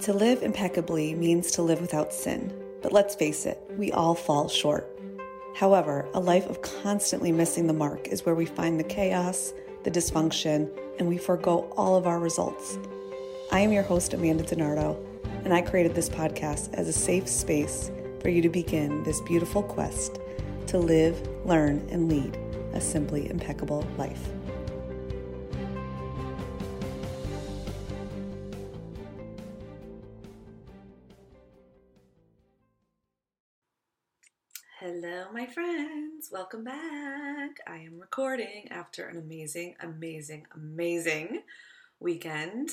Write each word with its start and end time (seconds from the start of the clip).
To 0.00 0.12
live 0.12 0.42
impeccably 0.42 1.14
means 1.14 1.50
to 1.52 1.62
live 1.62 1.80
without 1.80 2.12
sin, 2.12 2.52
but 2.82 2.92
let's 2.92 3.14
face 3.14 3.46
it, 3.46 3.60
we 3.76 3.90
all 3.90 4.14
fall 4.14 4.48
short. 4.48 4.88
However, 5.54 6.08
a 6.14 6.20
life 6.20 6.46
of 6.46 6.62
constantly 6.62 7.32
missing 7.32 7.66
the 7.66 7.72
mark 7.72 8.06
is 8.08 8.24
where 8.24 8.34
we 8.34 8.46
find 8.46 8.78
the 8.78 8.84
chaos, 8.84 9.52
the 9.82 9.90
dysfunction, 9.90 10.70
and 10.98 11.08
we 11.08 11.18
forego 11.18 11.72
all 11.76 11.96
of 11.96 12.06
our 12.06 12.20
results. 12.20 12.78
I 13.50 13.60
am 13.60 13.72
your 13.72 13.82
host, 13.82 14.14
Amanda 14.14 14.44
DiNardo, 14.44 14.96
and 15.44 15.52
I 15.52 15.62
created 15.62 15.94
this 15.94 16.08
podcast 16.08 16.72
as 16.74 16.86
a 16.86 16.92
safe 16.92 17.28
space 17.28 17.90
for 18.20 18.28
you 18.28 18.40
to 18.42 18.48
begin 18.48 19.02
this 19.02 19.20
beautiful 19.22 19.62
quest 19.62 20.20
to 20.68 20.78
live, 20.78 21.20
learn, 21.44 21.86
and 21.90 22.08
lead 22.08 22.38
a 22.72 22.80
simply 22.80 23.28
impeccable 23.30 23.84
life. 23.96 24.28
Hello, 34.80 35.24
my 35.32 35.44
friends. 35.44 36.28
Welcome 36.30 36.62
back. 36.62 37.58
I 37.66 37.78
am 37.78 37.98
recording 37.98 38.68
after 38.70 39.08
an 39.08 39.16
amazing, 39.16 39.74
amazing, 39.80 40.46
amazing 40.54 41.42
weekend. 41.98 42.70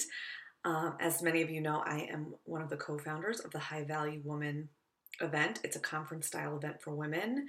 Um, 0.66 0.98
as 1.00 1.24
many 1.24 1.42
of 1.42 1.50
you 1.50 1.62
know, 1.62 1.82
I 1.84 2.08
am 2.12 2.36
one 2.44 2.62
of 2.62 2.70
the 2.70 2.78
co 2.78 3.00
founders 3.00 3.40
of 3.40 3.50
the 3.50 3.58
High 3.58 3.86
Value 3.86 4.22
Woman 4.24 4.70
event. 5.20 5.62
It's 5.64 5.78
a 5.78 5.80
conference 5.80 6.28
style 6.28 6.56
event 6.56 6.80
for 6.80 6.94
women, 6.94 7.48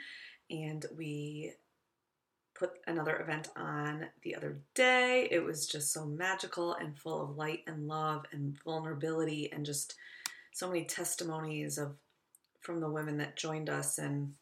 and 0.48 0.86
we 0.96 1.52
put 2.54 2.70
another 2.86 3.20
event 3.20 3.50
on 3.56 4.06
the 4.22 4.34
other 4.34 4.58
day. 4.72 5.28
It 5.30 5.44
was 5.44 5.66
just 5.66 5.92
so 5.92 6.06
magical 6.06 6.72
and 6.72 6.98
full 6.98 7.22
of 7.22 7.36
light 7.36 7.60
and 7.66 7.86
love 7.86 8.24
and 8.32 8.56
vulnerability 8.64 9.52
and 9.52 9.66
just 9.66 9.96
so 10.54 10.66
many 10.66 10.86
testimonies 10.86 11.76
of 11.76 11.94
from 12.62 12.80
the 12.80 12.90
women 12.90 13.18
that 13.18 13.36
joined 13.36 13.68
us 13.68 13.98
and 13.98 14.32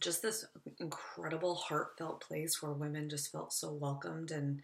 just 0.00 0.22
this 0.22 0.44
incredible 0.78 1.54
heartfelt 1.54 2.20
place 2.20 2.62
where 2.62 2.72
women 2.72 3.08
just 3.08 3.32
felt 3.32 3.52
so 3.52 3.72
welcomed 3.72 4.30
and 4.30 4.62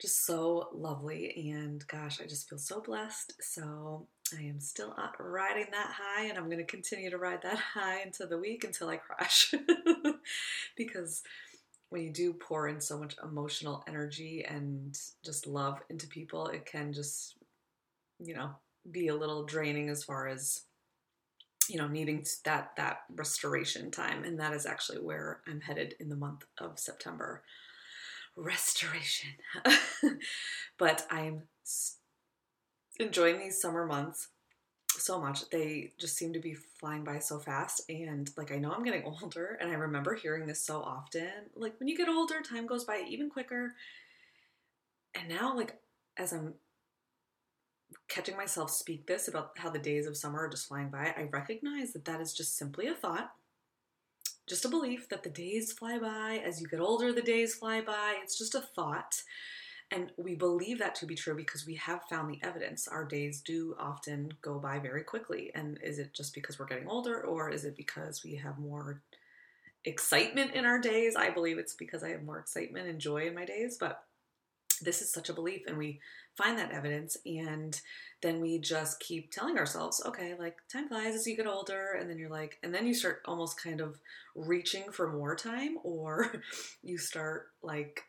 just 0.00 0.26
so 0.26 0.68
lovely. 0.72 1.52
And 1.52 1.84
gosh 1.86 2.20
i 2.20 2.26
just 2.26 2.48
feel 2.48 2.58
so 2.58 2.80
blessed. 2.80 3.32
So 3.40 4.06
i 4.38 4.42
am 4.42 4.60
still 4.60 4.94
riding 5.18 5.66
that 5.72 5.90
high 5.98 6.26
and 6.26 6.36
i'm 6.36 6.46
going 6.46 6.58
to 6.58 6.64
continue 6.64 7.10
to 7.10 7.18
ride 7.18 7.42
that 7.42 7.58
high 7.58 8.02
into 8.02 8.26
the 8.26 8.38
week 8.38 8.64
until 8.64 8.88
i 8.88 8.96
crash. 8.96 9.54
Because 10.76 11.22
when 11.88 12.02
you 12.02 12.12
do 12.12 12.34
pour 12.34 12.68
in 12.68 12.80
so 12.80 12.98
much 12.98 13.16
emotional 13.22 13.82
energy 13.88 14.44
and 14.46 14.98
just 15.24 15.46
love 15.46 15.80
into 15.88 16.06
people 16.06 16.46
it 16.48 16.66
can 16.66 16.92
just 16.92 17.36
you 18.18 18.34
know 18.34 18.50
be 18.90 19.08
a 19.08 19.14
little 19.16 19.44
draining 19.44 19.88
as 19.88 20.04
far 20.04 20.28
as 20.28 20.64
you 21.68 21.78
know 21.78 21.88
needing 21.88 22.24
that 22.44 22.72
that 22.76 23.00
restoration 23.14 23.90
time 23.90 24.24
and 24.24 24.38
that 24.40 24.52
is 24.52 24.66
actually 24.66 24.98
where 24.98 25.40
i'm 25.46 25.60
headed 25.60 25.94
in 26.00 26.08
the 26.08 26.16
month 26.16 26.44
of 26.58 26.78
september. 26.78 27.42
Restoration. 28.36 29.30
But 30.78 31.06
i'm 31.10 31.42
enjoying 33.00 33.38
these 33.38 33.60
summer 33.60 33.86
months 33.86 34.28
so 34.90 35.20
much. 35.20 35.48
They 35.50 35.92
just 35.98 36.16
seem 36.16 36.32
to 36.32 36.40
be 36.40 36.56
flying 36.80 37.04
by 37.04 37.18
so 37.18 37.38
fast 37.38 37.82
and 37.88 38.28
like 38.36 38.52
i 38.52 38.56
know 38.56 38.72
i'm 38.72 38.84
getting 38.84 39.04
older 39.22 39.58
and 39.60 39.70
i 39.70 39.74
remember 39.74 40.14
hearing 40.14 40.46
this 40.46 40.64
so 40.64 40.80
often. 40.80 41.30
Like 41.54 41.78
when 41.78 41.88
you 41.88 41.96
get 41.96 42.08
older 42.08 42.40
time 42.40 42.66
goes 42.66 42.84
by 42.84 43.04
even 43.08 43.30
quicker. 43.30 43.74
And 45.14 45.28
now 45.28 45.56
like 45.56 45.78
as 46.16 46.32
i'm 46.32 46.54
catching 48.08 48.36
myself 48.36 48.70
speak 48.70 49.06
this 49.06 49.28
about 49.28 49.52
how 49.56 49.70
the 49.70 49.78
days 49.78 50.06
of 50.06 50.16
summer 50.16 50.40
are 50.40 50.48
just 50.48 50.68
flying 50.68 50.88
by, 50.88 51.14
I 51.16 51.28
recognize 51.30 51.92
that 51.92 52.04
that 52.06 52.20
is 52.20 52.32
just 52.32 52.56
simply 52.56 52.86
a 52.86 52.94
thought, 52.94 53.32
just 54.46 54.64
a 54.64 54.68
belief 54.68 55.08
that 55.10 55.22
the 55.22 55.30
days 55.30 55.72
fly 55.72 55.98
by. 55.98 56.42
As 56.44 56.60
you 56.60 56.66
get 56.66 56.80
older, 56.80 57.12
the 57.12 57.22
days 57.22 57.54
fly 57.54 57.80
by. 57.80 58.16
It's 58.22 58.38
just 58.38 58.54
a 58.54 58.60
thought. 58.60 59.22
And 59.90 60.12
we 60.18 60.34
believe 60.34 60.78
that 60.78 60.94
to 60.96 61.06
be 61.06 61.14
true 61.14 61.34
because 61.34 61.66
we 61.66 61.74
have 61.76 62.02
found 62.10 62.30
the 62.30 62.46
evidence. 62.46 62.88
Our 62.88 63.04
days 63.04 63.40
do 63.40 63.74
often 63.78 64.32
go 64.42 64.58
by 64.58 64.78
very 64.78 65.02
quickly. 65.02 65.50
And 65.54 65.78
is 65.82 65.98
it 65.98 66.12
just 66.12 66.34
because 66.34 66.58
we're 66.58 66.66
getting 66.66 66.88
older 66.88 67.22
or 67.24 67.50
is 67.50 67.64
it 67.64 67.76
because 67.76 68.22
we 68.22 68.34
have 68.36 68.58
more 68.58 69.00
excitement 69.84 70.54
in 70.54 70.66
our 70.66 70.78
days? 70.78 71.16
I 71.16 71.30
believe 71.30 71.58
it's 71.58 71.74
because 71.74 72.02
I 72.02 72.10
have 72.10 72.22
more 72.22 72.38
excitement 72.38 72.88
and 72.88 72.98
joy 72.98 73.26
in 73.26 73.34
my 73.34 73.46
days. 73.46 73.78
But 73.78 74.04
this 74.80 75.02
is 75.02 75.12
such 75.12 75.28
a 75.28 75.34
belief 75.34 75.62
and 75.66 75.76
we 75.76 76.00
find 76.36 76.58
that 76.58 76.70
evidence 76.70 77.16
and 77.26 77.80
then 78.22 78.40
we 78.40 78.58
just 78.58 79.00
keep 79.00 79.30
telling 79.30 79.58
ourselves 79.58 80.02
okay 80.06 80.34
like 80.38 80.56
time 80.72 80.88
flies 80.88 81.14
as 81.14 81.26
you 81.26 81.36
get 81.36 81.46
older 81.46 81.96
and 81.98 82.08
then 82.08 82.18
you're 82.18 82.30
like 82.30 82.58
and 82.62 82.74
then 82.74 82.86
you 82.86 82.94
start 82.94 83.22
almost 83.26 83.62
kind 83.62 83.80
of 83.80 83.98
reaching 84.34 84.90
for 84.92 85.12
more 85.12 85.34
time 85.34 85.76
or 85.82 86.42
you 86.82 86.98
start 86.98 87.48
like 87.62 88.02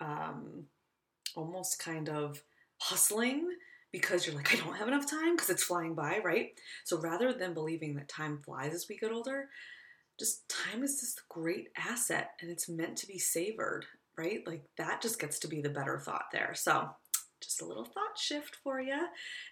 um 0.00 0.64
almost 1.34 1.78
kind 1.78 2.08
of 2.08 2.42
hustling 2.78 3.48
because 3.90 4.26
you're 4.26 4.36
like 4.36 4.52
I 4.52 4.56
don't 4.56 4.76
have 4.76 4.88
enough 4.88 5.10
time 5.10 5.34
because 5.34 5.50
it's 5.50 5.64
flying 5.64 5.94
by 5.94 6.20
right? 6.24 6.50
So 6.84 7.00
rather 7.00 7.32
than 7.32 7.54
believing 7.54 7.94
that 7.94 8.08
time 8.08 8.40
flies 8.44 8.72
as 8.74 8.86
we 8.88 8.96
get 8.96 9.12
older 9.12 9.48
just 10.18 10.48
time 10.48 10.82
is 10.84 11.00
this 11.00 11.16
great 11.28 11.68
asset 11.76 12.32
and 12.40 12.50
it's 12.50 12.68
meant 12.68 12.96
to 12.96 13.06
be 13.06 13.18
savored 13.18 13.86
right? 14.16 14.46
Like 14.46 14.64
that 14.78 15.02
just 15.02 15.20
gets 15.20 15.38
to 15.40 15.48
be 15.48 15.60
the 15.60 15.70
better 15.70 15.98
thought 15.98 16.26
there. 16.32 16.54
So, 16.54 16.88
just 17.42 17.62
a 17.62 17.66
little 17.66 17.84
thought 17.84 18.16
shift 18.16 18.56
for 18.62 18.80
you. 18.80 18.94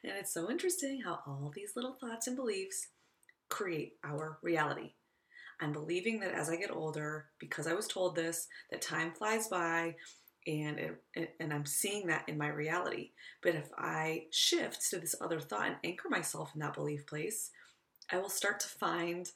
And 0.04 0.12
it's 0.19 0.32
so 0.32 0.48
interesting 0.48 1.00
how 1.04 1.21
all 1.26 1.50
these 1.54 1.72
little 1.75 1.97
thoughts 2.00 2.28
and 2.28 2.37
beliefs 2.37 2.87
create 3.48 3.94
our 4.04 4.38
reality. 4.43 4.93
I'm 5.60 5.72
believing 5.72 6.21
that 6.21 6.32
as 6.32 6.48
I 6.48 6.56
get 6.56 6.71
older, 6.71 7.26
because 7.38 7.66
I 7.66 7.75
was 7.75 7.87
told 7.87 8.15
this, 8.15 8.47
that 8.71 8.81
time 8.81 9.12
flies 9.12 9.48
by 9.48 9.97
and 10.47 10.78
it, 11.15 11.34
and 11.38 11.53
I'm 11.53 11.66
seeing 11.66 12.06
that 12.06 12.28
in 12.28 12.38
my 12.38 12.48
reality. 12.48 13.10
But 13.42 13.56
if 13.56 13.69
I 13.77 14.25
shift 14.31 14.88
to 14.91 14.98
this 14.98 15.15
other 15.21 15.41
thought 15.41 15.66
and 15.66 15.77
anchor 15.84 16.09
myself 16.09 16.53
in 16.54 16.60
that 16.60 16.75
belief 16.75 17.06
place, 17.06 17.50
I 18.10 18.19
will 18.19 18.31
start 18.31 18.60
to 18.60 18.69
find 18.69 19.31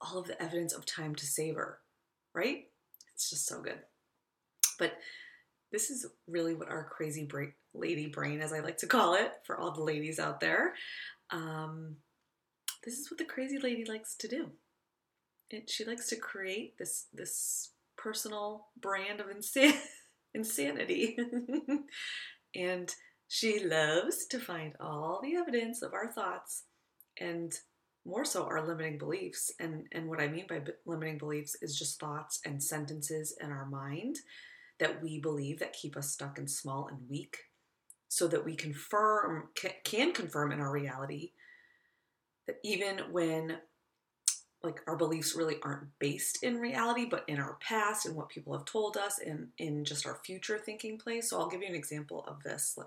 all 0.00 0.18
of 0.18 0.26
the 0.26 0.40
evidence 0.40 0.72
of 0.72 0.86
time 0.86 1.14
to 1.16 1.26
savor, 1.26 1.80
right? 2.34 2.66
It's 3.14 3.30
just 3.30 3.46
so 3.46 3.60
good. 3.60 3.80
But 4.78 4.94
this 5.72 5.90
is 5.90 6.06
really 6.28 6.54
what 6.54 6.68
our 6.68 6.84
crazy 6.84 7.28
lady 7.74 8.06
brain, 8.06 8.40
as 8.40 8.52
I 8.52 8.60
like 8.60 8.78
to 8.78 8.86
call 8.86 9.14
it, 9.14 9.32
for 9.44 9.58
all 9.58 9.72
the 9.72 9.82
ladies 9.82 10.20
out 10.20 10.40
there. 10.40 10.74
Um, 11.30 11.96
this 12.84 12.98
is 12.98 13.10
what 13.10 13.18
the 13.18 13.24
crazy 13.24 13.58
lady 13.58 13.84
likes 13.84 14.14
to 14.16 14.28
do. 14.28 14.50
It, 15.50 15.68
she 15.68 15.84
likes 15.84 16.08
to 16.10 16.16
create 16.16 16.78
this 16.78 17.06
this 17.12 17.70
personal 17.96 18.68
brand 18.80 19.20
of 19.20 19.26
insan- 19.26 19.80
insanity, 20.34 21.16
and 22.54 22.94
she 23.28 23.64
loves 23.64 24.26
to 24.26 24.38
find 24.38 24.74
all 24.78 25.20
the 25.22 25.34
evidence 25.36 25.82
of 25.82 25.92
our 25.92 26.12
thoughts 26.12 26.64
and 27.18 27.52
more 28.06 28.24
so 28.24 28.44
our 28.44 28.66
limiting 28.66 28.98
beliefs. 28.98 29.50
And 29.58 29.86
and 29.92 30.08
what 30.08 30.20
I 30.20 30.28
mean 30.28 30.46
by 30.48 30.62
limiting 30.86 31.18
beliefs 31.18 31.56
is 31.62 31.78
just 31.78 31.98
thoughts 31.98 32.40
and 32.44 32.62
sentences 32.62 33.36
in 33.40 33.50
our 33.50 33.66
mind 33.66 34.16
that 34.80 35.02
we 35.02 35.20
believe 35.20 35.58
that 35.60 35.72
keep 35.72 35.96
us 35.96 36.10
stuck 36.10 36.38
and 36.38 36.50
small 36.50 36.88
and 36.88 36.98
weak 37.08 37.38
so 38.08 38.28
that 38.28 38.44
we 38.44 38.54
confirm 38.54 39.48
can 39.84 40.12
confirm 40.12 40.52
in 40.52 40.60
our 40.60 40.70
reality 40.70 41.32
that 42.46 42.56
even 42.62 42.98
when 43.10 43.56
like 44.62 44.80
our 44.86 44.96
beliefs 44.96 45.34
really 45.34 45.56
aren't 45.62 45.86
based 45.98 46.42
in 46.42 46.56
reality 46.56 47.04
but 47.04 47.24
in 47.28 47.38
our 47.38 47.56
past 47.60 48.06
and 48.06 48.16
what 48.16 48.28
people 48.28 48.52
have 48.56 48.64
told 48.64 48.96
us 48.96 49.18
and 49.18 49.48
in 49.58 49.84
just 49.84 50.06
our 50.06 50.20
future 50.24 50.58
thinking 50.58 50.98
place. 50.98 51.30
So 51.30 51.38
i'll 51.38 51.48
give 51.48 51.60
you 51.60 51.68
an 51.68 51.74
example 51.74 52.24
of 52.26 52.42
this. 52.42 52.78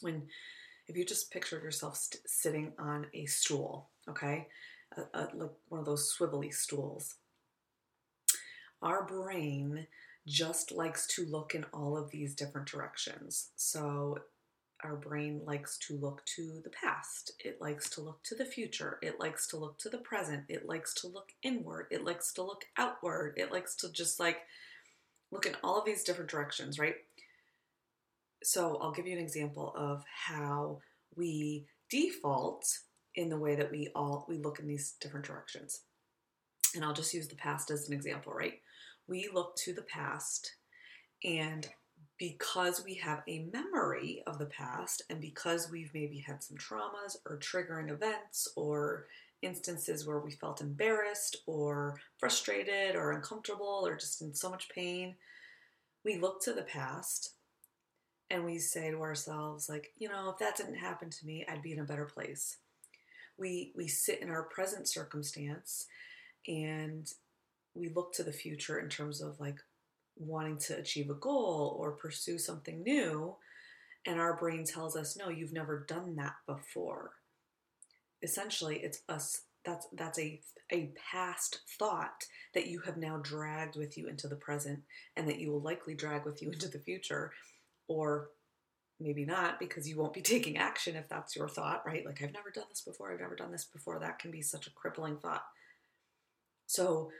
When 0.00 0.22
if 0.88 0.96
you 0.96 1.04
just 1.04 1.30
picture 1.30 1.60
yourself 1.60 1.96
st- 1.96 2.22
sitting 2.26 2.72
on 2.78 3.06
a 3.14 3.26
stool 3.26 3.90
okay? 4.08 4.48
A, 4.96 5.18
a, 5.18 5.20
like 5.34 5.50
one 5.68 5.78
of 5.80 5.86
those 5.86 6.14
swivelly 6.16 6.52
stools. 6.52 7.14
Our 8.82 9.04
brain 9.04 9.86
just 10.26 10.72
likes 10.72 11.06
to 11.08 11.26
look 11.26 11.54
in 11.54 11.64
all 11.72 11.96
of 11.96 12.10
these 12.10 12.34
different 12.34 12.68
directions. 12.68 13.50
So 13.56 14.18
our 14.84 14.96
brain 14.96 15.40
likes 15.44 15.78
to 15.78 15.96
look 15.96 16.24
to 16.36 16.60
the 16.64 16.70
past. 16.70 17.32
It 17.44 17.60
likes 17.60 17.88
to 17.90 18.00
look 18.00 18.22
to 18.24 18.34
the 18.34 18.44
future. 18.44 18.98
It 19.02 19.20
likes 19.20 19.46
to 19.48 19.56
look 19.56 19.78
to 19.78 19.88
the 19.88 19.98
present. 19.98 20.44
It 20.48 20.66
likes 20.66 20.94
to 20.94 21.06
look 21.06 21.30
inward. 21.42 21.86
It 21.90 22.04
likes 22.04 22.32
to 22.34 22.42
look 22.42 22.64
outward. 22.76 23.34
It 23.36 23.52
likes 23.52 23.76
to 23.76 23.92
just 23.92 24.18
like 24.18 24.38
look 25.30 25.46
in 25.46 25.56
all 25.62 25.78
of 25.78 25.84
these 25.84 26.02
different 26.02 26.30
directions, 26.30 26.78
right? 26.78 26.96
So 28.42 28.78
I'll 28.80 28.92
give 28.92 29.06
you 29.06 29.16
an 29.16 29.22
example 29.22 29.72
of 29.76 30.04
how 30.26 30.80
we 31.14 31.66
default 31.88 32.66
in 33.14 33.28
the 33.28 33.38
way 33.38 33.54
that 33.54 33.70
we 33.70 33.88
all 33.94 34.24
we 34.28 34.38
look 34.38 34.58
in 34.58 34.66
these 34.66 34.94
different 35.00 35.26
directions. 35.26 35.82
And 36.74 36.84
I'll 36.84 36.94
just 36.94 37.14
use 37.14 37.28
the 37.28 37.36
past 37.36 37.70
as 37.70 37.88
an 37.88 37.94
example, 37.94 38.32
right? 38.32 38.54
We 39.06 39.28
look 39.32 39.56
to 39.56 39.72
the 39.72 39.82
past 39.82 40.54
and 41.24 41.68
because 42.18 42.84
we 42.84 42.94
have 42.94 43.22
a 43.28 43.46
memory 43.52 44.22
of 44.26 44.38
the 44.38 44.46
past 44.46 45.02
and 45.10 45.20
because 45.20 45.70
we've 45.70 45.92
maybe 45.92 46.18
had 46.18 46.42
some 46.42 46.56
traumas 46.56 47.16
or 47.26 47.38
triggering 47.38 47.90
events 47.90 48.48
or 48.56 49.06
instances 49.42 50.06
where 50.06 50.20
we 50.20 50.30
felt 50.30 50.60
embarrassed 50.60 51.38
or 51.46 51.98
frustrated 52.18 52.94
or 52.94 53.12
uncomfortable 53.12 53.82
or 53.84 53.96
just 53.96 54.22
in 54.22 54.34
so 54.34 54.48
much 54.48 54.68
pain, 54.68 55.16
we 56.04 56.16
look 56.16 56.40
to 56.42 56.52
the 56.52 56.62
past 56.62 57.34
and 58.30 58.44
we 58.44 58.58
say 58.58 58.90
to 58.90 59.02
ourselves 59.02 59.68
like, 59.68 59.92
you 59.98 60.08
know, 60.08 60.30
if 60.30 60.38
that 60.38 60.56
didn't 60.56 60.76
happen 60.76 61.10
to 61.10 61.26
me, 61.26 61.44
I'd 61.48 61.62
be 61.62 61.72
in 61.72 61.80
a 61.80 61.84
better 61.84 62.06
place. 62.06 62.58
We 63.36 63.72
we 63.76 63.88
sit 63.88 64.20
in 64.20 64.30
our 64.30 64.44
present 64.44 64.88
circumstance 64.88 65.86
and 66.46 67.10
we 67.74 67.88
look 67.88 68.12
to 68.14 68.22
the 68.22 68.32
future 68.32 68.78
in 68.78 68.88
terms 68.88 69.20
of 69.20 69.38
like 69.40 69.58
wanting 70.16 70.58
to 70.58 70.76
achieve 70.76 71.10
a 71.10 71.14
goal 71.14 71.76
or 71.80 71.92
pursue 71.92 72.38
something 72.38 72.82
new 72.82 73.34
and 74.06 74.20
our 74.20 74.36
brain 74.36 74.64
tells 74.64 74.96
us 74.96 75.16
no 75.16 75.28
you've 75.28 75.52
never 75.52 75.84
done 75.88 76.16
that 76.16 76.34
before. 76.46 77.12
Essentially 78.22 78.76
it's 78.78 79.02
us 79.08 79.42
that's 79.64 79.86
that's 79.92 80.18
a 80.18 80.40
a 80.70 80.90
past 81.10 81.60
thought 81.78 82.24
that 82.54 82.66
you 82.66 82.80
have 82.80 82.96
now 82.96 83.18
dragged 83.18 83.76
with 83.76 83.96
you 83.96 84.08
into 84.08 84.26
the 84.28 84.36
present 84.36 84.80
and 85.16 85.28
that 85.28 85.38
you 85.38 85.50
will 85.50 85.60
likely 85.60 85.94
drag 85.94 86.24
with 86.24 86.42
you 86.42 86.50
into 86.50 86.68
the 86.68 86.78
future 86.78 87.32
or 87.88 88.28
maybe 89.00 89.24
not 89.24 89.58
because 89.58 89.88
you 89.88 89.98
won't 89.98 90.14
be 90.14 90.22
taking 90.22 90.56
action 90.56 90.96
if 90.96 91.08
that's 91.08 91.36
your 91.36 91.48
thought 91.48 91.82
right? 91.86 92.04
Like 92.04 92.22
i've 92.22 92.32
never 92.32 92.50
done 92.50 92.66
this 92.68 92.82
before 92.82 93.12
i've 93.12 93.20
never 93.20 93.36
done 93.36 93.52
this 93.52 93.64
before. 93.64 93.98
That 93.98 94.18
can 94.18 94.30
be 94.30 94.42
such 94.42 94.66
a 94.66 94.72
crippling 94.72 95.16
thought. 95.16 95.44
So 96.66 97.10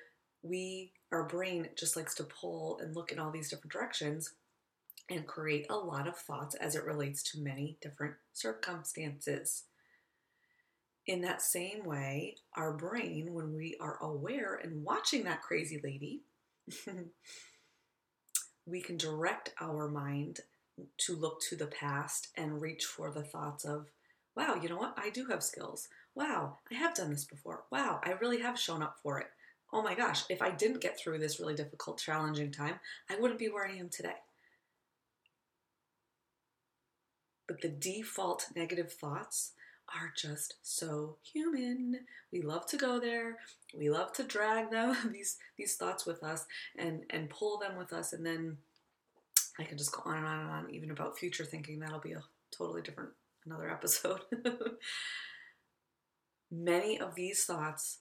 we 0.43 0.93
our 1.13 1.25
brain 1.25 1.69
just 1.77 1.97
likes 1.97 2.15
to 2.17 2.25
pull 2.25 2.79
and 2.81 2.97
look 2.97 3.13
in 3.13 3.19
all 3.19 3.31
these 3.31 3.51
different 3.51 3.73
directions 3.73 4.33
and 5.11 5.27
create 5.27 5.67
a 5.69 5.77
lot 5.77 6.09
of 6.09 6.17
thoughts 6.17 6.55
as 6.55 6.75
it 6.75 6.85
relates 6.85 7.23
to 7.23 7.41
many 7.41 7.77
different 7.83 8.15
circumstances. 8.33 9.65
In 11.07 11.21
that 11.23 11.43
same 11.43 11.85
way, 11.85 12.37
our 12.57 12.73
brain, 12.73 13.35
when 13.35 13.55
we 13.55 13.77
are 13.81 13.99
aware 14.01 14.55
and 14.55 14.85
watching 14.85 15.25
that 15.25 15.43
crazy 15.43 15.81
lady, 15.83 16.23
we 18.67 18.81
can 18.81 18.97
direct 18.97 19.53
our 19.61 19.89
mind 19.89 20.41
to 20.99 21.15
look 21.15 21.41
to 21.43 21.57
the 21.57 21.67
past 21.67 22.29
and 22.37 22.63
reach 22.63 22.85
for 22.85 23.11
the 23.11 23.25
thoughts 23.25 23.65
of, 23.65 23.89
wow, 24.37 24.55
you 24.55 24.69
know 24.69 24.79
what? 24.79 24.95
I 24.97 25.11
do 25.11 25.27
have 25.27 25.43
skills. 25.43 25.89
Wow, 26.15 26.59
I 26.71 26.75
have 26.77 26.95
done 26.95 27.11
this 27.11 27.25
before. 27.25 27.65
Wow, 27.71 28.01
I 28.05 28.13
really 28.13 28.41
have 28.41 28.59
shown 28.59 28.83
up 28.83 28.97
for 29.03 29.19
it 29.19 29.27
oh 29.73 29.83
my 29.83 29.95
gosh, 29.95 30.25
if 30.29 30.43
I 30.43 30.51
didn't 30.51 30.83
get 30.83 30.99
through 30.99 31.19
this 31.19 31.41
really 31.41 31.55
difficult, 31.55 31.99
challenging 31.99 32.51
time, 32.51 32.75
I 33.11 33.19
wouldn't 33.19 33.39
be 33.39 33.49
where 33.49 33.67
I 33.67 33.73
am 33.73 33.89
today. 33.89 34.17
But 37.49 37.61
the 37.61 37.69
default 37.69 38.47
negative 38.55 38.93
thoughts 38.93 39.53
are 39.89 40.13
just 40.17 40.57
so 40.63 41.17
human. 41.23 42.01
We 42.33 42.43
love 42.43 42.67
to 42.67 42.77
go 42.77 43.01
there. 43.01 43.39
We 43.77 43.91
love 43.91 44.13
to 44.15 44.23
drag 44.23 44.71
them 44.71 44.97
these 45.13 45.39
these 45.59 45.77
thoughts 45.77 46.07
with 46.07 46.23
us 46.23 46.47
and 46.79 47.03
and 47.11 47.31
pull 47.31 47.59
them 47.59 47.77
with 47.77 47.93
us 47.93 48.13
and 48.13 48.25
then 48.25 48.59
I 49.59 49.65
can 49.65 49.77
just 49.77 49.93
go 49.93 50.03
on 50.07 50.19
and 50.19 50.27
on 50.27 50.41
and 50.41 50.51
on 50.51 50.71
even 50.71 50.91
about 50.91 51.19
future 51.19 51.45
thinking. 51.45 51.79
That'll 51.79 52.01
be 52.01 52.13
a 52.13 52.23
totally 52.57 52.81
different 52.81 53.11
another 53.45 53.71
episode. 53.71 54.21
Many 56.51 57.01
of 57.01 57.15
these 57.15 57.45
thoughts 57.45 57.99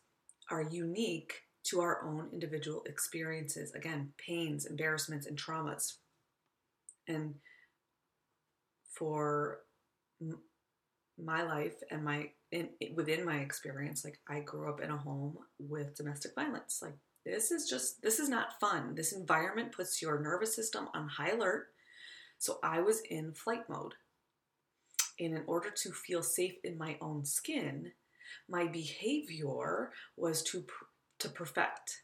are 0.50 0.62
unique 0.62 1.42
to 1.64 1.80
our 1.80 2.04
own 2.04 2.30
individual 2.34 2.84
experiences. 2.86 3.74
Again, 3.74 4.14
pains, 4.18 4.66
embarrassments, 4.66 5.28
and 5.28 5.38
traumas. 5.38 5.94
And 7.08 7.36
for 8.90 9.60
my 11.18 11.44
life 11.44 11.76
and 11.92 12.04
my 12.04 12.30
in, 12.52 12.70
within 12.96 13.26
my 13.26 13.38
experience, 13.38 14.04
like 14.04 14.20
I 14.28 14.42
grew 14.42 14.70
up 14.70 14.82
in 14.82 14.90
a 14.90 14.98
home 14.98 15.38
with 15.60 15.96
domestic 15.96 16.36
violence. 16.36 16.80
Like 16.82 16.96
this 17.26 17.52
is 17.52 17.70
just 17.70 18.02
this 18.02 18.20
is 18.20 18.30
not 18.30 18.60
fun. 18.60 18.96
This 18.96 19.14
environment 19.14 19.72
puts 19.72 20.02
your 20.02 20.22
nervous 20.22 20.56
system 20.56 20.90
on 20.94 21.08
high 21.08 21.32
alert. 21.32 21.68
So 22.38 22.60
I 22.64 22.82
was 22.82 23.02
in 23.10 23.34
flight 23.34 23.70
mode. 23.70 23.94
And 25.20 25.36
in 25.36 25.44
order 25.46 25.70
to 25.70 25.92
feel 25.92 26.24
safe 26.24 26.56
in 26.64 26.78
my 26.78 26.98
own 27.00 27.26
skin, 27.26 27.92
my 28.50 28.66
behavior 28.66 29.92
was 30.18 30.42
to 30.44 30.62
pr- 30.62 30.86
to 31.22 31.30
perfect. 31.30 32.04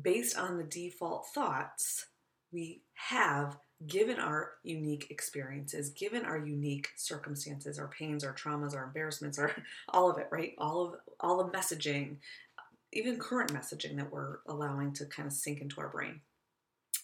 Based 0.00 0.36
on 0.36 0.58
the 0.58 0.64
default 0.64 1.26
thoughts 1.28 2.06
we 2.52 2.82
have 2.94 3.58
given 3.86 4.18
our 4.18 4.52
unique 4.62 5.08
experiences, 5.10 5.90
given 5.90 6.24
our 6.24 6.38
unique 6.38 6.88
circumstances, 6.96 7.78
our 7.78 7.88
pains, 7.88 8.24
our 8.24 8.34
traumas, 8.34 8.74
our 8.74 8.84
embarrassments, 8.84 9.38
our 9.38 9.54
all 9.88 10.10
of 10.10 10.18
it, 10.18 10.28
right? 10.30 10.54
All 10.58 10.86
of 10.86 10.94
all 11.20 11.44
the 11.44 11.50
messaging, 11.50 12.16
even 12.92 13.18
current 13.18 13.52
messaging 13.52 13.96
that 13.96 14.10
we're 14.10 14.38
allowing 14.46 14.92
to 14.94 15.06
kind 15.06 15.26
of 15.26 15.32
sink 15.32 15.60
into 15.60 15.80
our 15.80 15.88
brain. 15.88 16.20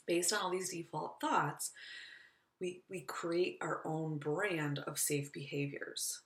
Based 0.07 0.33
on 0.33 0.41
all 0.41 0.51
these 0.51 0.71
default 0.71 1.17
thoughts, 1.21 1.73
we 2.61 2.83
we 2.89 3.01
create 3.01 3.59
our 3.61 3.83
own 3.85 4.19
brand 4.19 4.79
of 4.87 4.99
safe 4.99 5.33
behaviors. 5.33 6.23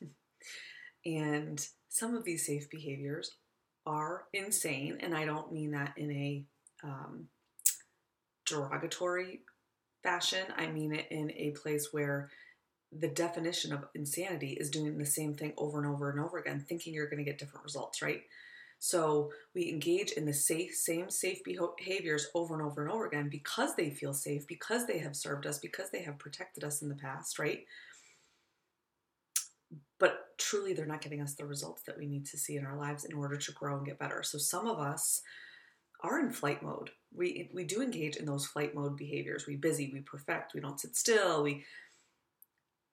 and 1.06 1.66
some 1.90 2.14
of 2.14 2.24
these 2.24 2.46
safe 2.46 2.70
behaviors 2.70 3.32
are 3.84 4.24
insane, 4.32 4.98
and 5.00 5.14
I 5.14 5.26
don't 5.26 5.52
mean 5.52 5.72
that 5.72 5.92
in 5.96 6.10
a 6.12 6.44
um, 6.82 7.28
derogatory 8.46 9.40
fashion. 10.02 10.46
I 10.56 10.68
mean 10.68 10.94
it 10.94 11.06
in 11.10 11.32
a 11.32 11.50
place 11.50 11.88
where 11.92 12.30
the 12.92 13.08
definition 13.08 13.72
of 13.72 13.84
insanity 13.94 14.52
is 14.52 14.70
doing 14.70 14.98
the 14.98 15.06
same 15.06 15.34
thing 15.34 15.52
over 15.56 15.78
and 15.78 15.86
over 15.86 16.10
and 16.10 16.20
over 16.20 16.38
again, 16.38 16.64
thinking 16.68 16.94
you're 16.94 17.08
going 17.08 17.22
to 17.22 17.28
get 17.28 17.38
different 17.38 17.64
results, 17.64 18.02
right? 18.02 18.22
So 18.78 19.30
we 19.54 19.68
engage 19.68 20.12
in 20.12 20.24
the 20.24 20.32
safe, 20.32 20.74
same 20.74 21.10
safe 21.10 21.42
behaviors 21.44 22.28
over 22.34 22.54
and 22.54 22.62
over 22.62 22.82
and 22.82 22.90
over 22.90 23.06
again 23.06 23.28
because 23.28 23.76
they 23.76 23.90
feel 23.90 24.14
safe, 24.14 24.46
because 24.46 24.86
they 24.86 24.98
have 24.98 25.14
served 25.14 25.46
us, 25.46 25.58
because 25.58 25.90
they 25.90 26.02
have 26.02 26.18
protected 26.18 26.64
us 26.64 26.82
in 26.82 26.88
the 26.88 26.94
past, 26.94 27.38
right? 27.38 27.66
Truly 30.40 30.72
they're 30.72 30.86
not 30.86 31.02
giving 31.02 31.20
us 31.20 31.34
the 31.34 31.46
results 31.46 31.82
that 31.82 31.96
we 31.96 32.06
need 32.06 32.26
to 32.26 32.38
see 32.38 32.56
in 32.56 32.66
our 32.66 32.76
lives 32.76 33.04
in 33.04 33.14
order 33.14 33.36
to 33.36 33.52
grow 33.52 33.76
and 33.76 33.86
get 33.86 33.98
better. 33.98 34.22
So 34.22 34.38
some 34.38 34.66
of 34.66 34.78
us 34.80 35.22
are 36.02 36.18
in 36.18 36.30
flight 36.30 36.62
mode. 36.62 36.90
We 37.14 37.50
we 37.54 37.64
do 37.64 37.82
engage 37.82 38.16
in 38.16 38.24
those 38.24 38.46
flight 38.46 38.74
mode 38.74 38.96
behaviors. 38.96 39.46
We 39.46 39.56
busy, 39.56 39.90
we 39.92 40.00
perfect, 40.00 40.54
we 40.54 40.60
don't 40.60 40.80
sit 40.80 40.96
still. 40.96 41.42
We 41.42 41.64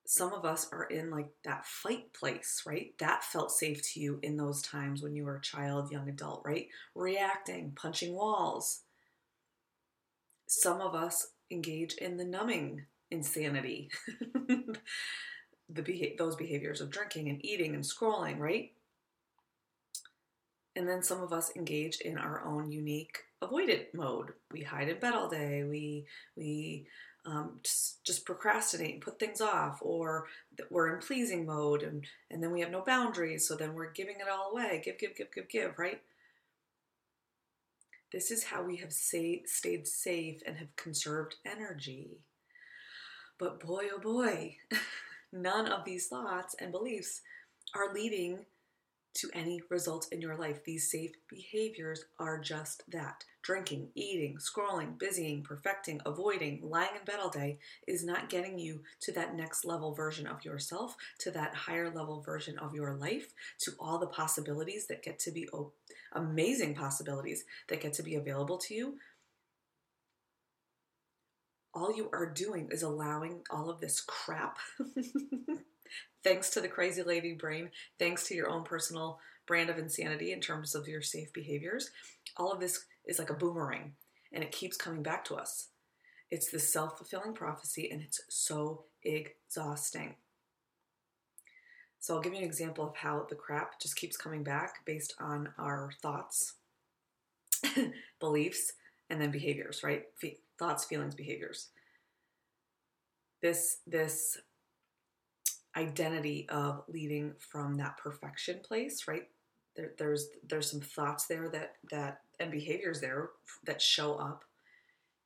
some 0.06 0.34
of 0.34 0.46
us 0.46 0.70
are 0.72 0.86
in 0.86 1.10
like 1.12 1.30
that 1.44 1.66
fight 1.66 2.14
place, 2.14 2.64
right? 2.66 2.94
That 3.00 3.26
felt 3.26 3.52
safe 3.52 3.82
to 3.94 4.00
you 4.00 4.20
in 4.24 4.38
those 4.38 4.62
times 4.62 5.02
when 5.02 5.16
you 5.16 5.26
were 5.26 5.36
a 5.36 5.42
child, 5.42 5.92
young 5.92 6.08
adult, 6.08 6.44
right? 6.46 6.68
Reacting, 6.96 7.74
punching 7.76 8.14
walls. 8.14 8.84
Some 10.48 10.80
of 10.80 10.96
us 10.96 11.28
engage 11.52 11.94
in 11.96 12.16
the 12.16 12.24
numbing 12.24 12.86
insanity. 13.12 13.90
the 15.70 15.82
beha- 15.82 16.16
those 16.18 16.36
behaviors 16.36 16.82
of 16.82 16.90
drinking 16.90 17.30
and 17.30 17.44
eating 17.46 17.76
and 17.76 17.84
scrolling, 17.84 18.40
right? 18.40 18.72
And 20.76 20.88
then 20.88 21.02
some 21.02 21.22
of 21.22 21.34
us 21.34 21.56
engage 21.56 22.00
in 22.02 22.18
our 22.18 22.46
own 22.46 22.72
unique 22.72 23.24
avoidant 23.42 23.94
mode. 23.94 24.34
We 24.52 24.62
hide 24.62 24.90
in 24.90 25.00
bed 25.00 25.14
all 25.14 25.30
day. 25.30 25.64
We 25.64 26.06
we 26.36 26.88
um, 27.26 27.60
just, 27.64 28.04
just 28.06 28.26
procrastinate 28.26 28.94
and 28.94 29.02
put 29.02 29.20
things 29.20 29.42
off, 29.42 29.80
or 29.82 30.28
we're 30.70 30.94
in 30.94 31.02
pleasing 31.02 31.46
mode, 31.46 31.84
and 31.84 32.06
and 32.32 32.42
then 32.42 32.52
we 32.52 32.62
have 32.62 32.72
no 32.72 32.82
boundaries. 32.82 33.48
So 33.48 33.56
then 33.56 33.74
we're 33.74 33.92
giving 33.92 34.18
it 34.18 34.30
all 34.32 34.52
away. 34.52 34.82
Give, 34.86 34.98
give, 34.98 35.16
give, 35.16 35.34
give, 35.34 35.50
give. 35.50 35.80
Right. 35.80 36.02
This 38.14 38.32
is 38.32 38.46
how 38.46 38.64
we 38.64 38.78
have 38.78 38.94
say, 38.94 39.44
stayed 39.46 39.86
safe 39.86 40.42
and 40.46 40.58
have 40.58 40.74
conserved 40.78 41.36
energy. 41.46 42.20
But 43.38 43.60
boy, 43.60 43.88
oh 43.94 44.00
boy. 44.00 44.56
none 45.32 45.68
of 45.68 45.86
these 45.86 46.08
thoughts 46.08 46.56
and 46.60 46.72
beliefs 46.72 47.22
are 47.76 47.94
leading 47.94 48.46
to 49.18 49.30
any 49.34 49.62
results 49.70 50.08
in 50.10 50.22
your 50.22 50.36
life. 50.38 50.64
These 50.64 50.92
safe 50.92 51.12
behaviors 51.28 52.06
are 52.20 52.40
just 52.40 52.84
that. 52.92 53.24
Drinking, 53.42 53.90
eating, 53.96 54.38
scrolling, 54.38 55.00
busying, 55.00 55.42
perfecting, 55.42 56.02
avoiding, 56.06 56.60
lying 56.62 56.96
in 57.00 57.06
bed 57.06 57.20
all 57.20 57.30
day 57.30 57.58
is 57.88 58.06
not 58.06 58.30
getting 58.30 58.60
you 58.60 58.84
to 59.02 59.12
that 59.14 59.36
next 59.36 59.66
level 59.66 59.94
version 59.96 60.28
of 60.28 60.46
yourself, 60.46 60.96
to 61.20 61.32
that 61.32 61.56
higher 61.56 61.90
level 61.90 62.22
version 62.22 62.60
of 62.60 62.76
your 62.76 62.94
life, 62.96 63.34
to 63.60 63.72
all 63.80 63.98
the 63.98 64.08
possibilities 64.08 64.86
that 64.88 65.02
get 65.02 65.18
to 65.20 65.32
be 65.32 65.48
amazing 66.14 66.76
possibilities 66.76 67.44
that 67.70 67.82
get 67.82 67.94
to 67.94 68.04
be 68.04 68.16
available 68.16 68.58
to 68.58 68.74
you 68.74 68.96
all 71.74 71.96
you 71.96 72.10
are 72.14 72.26
doing 72.26 72.70
is 72.72 72.84
allowing 72.84 73.42
all 73.52 73.70
of 73.70 73.80
this 73.80 74.02
crap, 74.02 74.58
thanks 76.24 76.50
to 76.52 76.62
the 76.62 76.68
crazy 76.68 77.04
lady 77.04 77.34
brain, 77.34 77.70
thanks 78.00 78.28
to 78.28 78.36
your 78.36 78.50
own 78.50 78.64
personal 78.64 79.20
brand 79.46 79.70
of 79.70 79.78
insanity 79.78 80.34
in 80.34 80.42
terms 80.42 80.76
of 80.76 80.88
your 80.88 81.02
safe 81.02 81.32
behaviors, 81.34 81.92
all 82.36 82.52
of 82.52 82.60
this 82.60 82.86
is 83.06 83.20
like 83.20 83.30
a 83.30 83.36
boomerang 83.36 83.94
and 84.32 84.44
it 84.44 84.52
keeps 84.52 84.78
coming 84.78 85.04
back 85.04 85.24
to 85.26 85.36
us. 85.36 85.70
It's 86.30 86.52
the 86.52 86.60
self 86.60 86.98
fulfilling 86.98 87.34
prophecy, 87.34 87.90
and 87.90 88.02
it's 88.02 88.22
so 88.30 88.84
exhausting. 89.04 90.16
So, 92.00 92.16
I'll 92.16 92.22
give 92.22 92.34
you 92.34 92.40
an 92.40 92.46
example 92.46 92.86
of 92.86 92.98
how 92.98 93.26
the 93.30 93.36
crap 93.36 93.80
just 93.80 93.96
keeps 93.96 94.18
coming 94.18 94.44
back 94.44 94.86
based 94.86 95.14
on 95.20 95.50
our 95.58 95.92
thoughts, 96.02 96.56
beliefs, 98.20 98.74
and 99.10 99.22
then 99.22 99.32
behaviors, 99.32 99.84
right? 99.84 100.04
Thoughts, 100.58 100.86
feelings, 100.86 101.16
behaviors. 101.16 101.70
This, 103.42 103.78
this 103.86 104.40
identity 105.76 106.48
of 106.50 106.84
leading 106.88 107.34
from 107.38 107.76
that 107.76 107.98
perfection 107.98 108.60
place, 108.64 109.08
right? 109.08 109.28
There, 109.76 109.92
there's 110.00 110.30
there's 110.48 110.72
some 110.72 110.82
thoughts 110.82 111.28
there 111.28 111.50
that 111.50 111.76
that 111.92 112.22
and 112.40 112.52
behaviors 112.52 113.00
there 113.00 113.30
that 113.66 113.80
show 113.80 114.16
up 114.16 114.44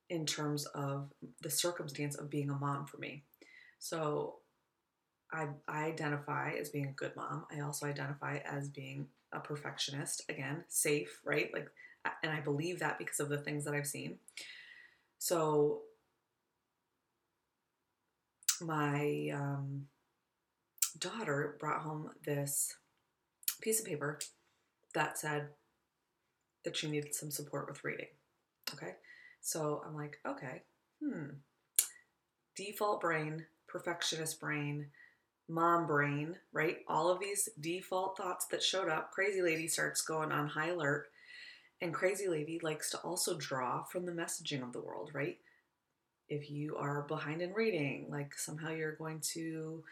in 0.10 0.26
terms 0.26 0.66
of 0.68 1.10
the 1.42 1.50
circumstance 1.50 2.16
of 2.16 2.30
being 2.30 2.50
a 2.50 2.56
mom 2.56 2.86
for 2.86 2.98
me. 2.98 3.24
So 3.80 4.36
I, 5.32 5.48
I 5.68 5.86
identify 5.86 6.52
as 6.60 6.70
being 6.70 6.88
a 6.88 6.92
good 6.92 7.16
mom. 7.16 7.46
I 7.50 7.62
also 7.62 7.86
identify 7.86 8.40
as 8.40 8.68
being 8.68 9.08
a 9.32 9.40
perfectionist. 9.40 10.24
Again, 10.28 10.66
safe, 10.68 11.22
right? 11.24 11.50
Like, 11.54 11.70
and 12.24 12.34
I 12.34 12.42
believe 12.42 12.80
that 12.80 12.98
because 12.98 13.22
of 13.22 13.30
the 13.30 13.38
things 13.38 13.64
that 13.64 13.74
I've 13.74 13.88
seen. 13.88 14.18
So 15.22 15.82
my 18.60 19.30
um, 19.36 19.86
daughter 20.98 21.58
brought 21.60 21.84
home 21.84 22.10
this 22.26 22.76
piece 23.62 23.80
of 23.80 23.86
paper 23.86 24.18
that 24.96 25.20
said 25.20 25.50
that 26.66 26.76
she 26.76 26.90
needed 26.90 27.14
some 27.14 27.30
support 27.30 27.70
with 27.70 27.84
reading. 27.84 28.08
Okay. 28.74 28.96
So 29.42 29.84
I'm 29.86 29.96
like, 29.96 30.18
okay, 30.26 30.64
hmm. 31.00 31.36
Default 32.56 33.02
brain, 33.02 33.46
perfectionist 33.68 34.40
brain, 34.40 34.88
mom 35.48 35.86
brain, 35.86 36.36
right? 36.52 36.78
All 36.88 37.12
of 37.12 37.20
these 37.20 37.48
default 37.60 38.18
thoughts 38.18 38.48
that 38.48 38.64
showed 38.64 38.90
up, 38.90 39.12
crazy 39.12 39.44
lady 39.44 39.68
starts 39.68 40.02
going 40.02 40.32
on 40.32 40.48
high 40.48 40.70
alert. 40.70 41.12
And 41.82 41.94
crazy 41.94 42.28
lady 42.28 42.60
likes 42.62 42.92
to 42.92 42.98
also 43.00 43.36
draw 43.38 43.84
from 43.84 44.06
the 44.06 44.12
messaging 44.12 44.62
of 44.62 44.72
the 44.72 44.82
world, 44.82 45.12
right? 45.14 45.38
If 46.30 46.50
you 46.50 46.78
are 46.78 47.02
behind 47.08 47.42
in 47.42 47.54
reading, 47.54 48.08
like 48.10 48.36
somehow 48.36 48.70
you're 48.70 48.96
going 48.96 49.20
to 49.34 49.84